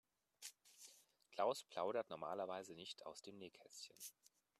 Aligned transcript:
Klaus 1.29 1.63
plaudert 1.63 2.09
normalerweise 2.09 2.73
nicht 2.73 3.05
aus 3.05 3.21
dem 3.21 3.37
Nähkästchen. 3.37 3.95